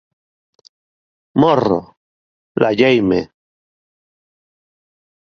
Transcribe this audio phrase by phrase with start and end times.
[1.41, 1.77] Morro!
[2.59, 3.29] –laieime.